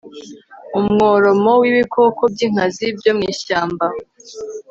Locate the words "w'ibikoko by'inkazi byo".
1.61-3.11